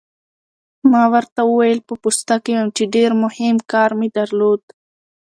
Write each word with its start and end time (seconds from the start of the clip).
ما 0.91 1.03
ورته 1.13 1.41
وویل: 1.45 1.79
په 1.87 1.93
پوسته 2.01 2.35
کې 2.43 2.51
وم، 2.57 2.67
چې 2.77 2.83
ډېر 2.95 3.11
مهم 3.23 3.55
کار 3.71 3.89
مې 3.99 4.07
درلود. 4.17 4.61